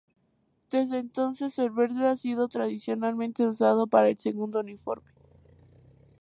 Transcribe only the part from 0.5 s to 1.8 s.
Desde entonces el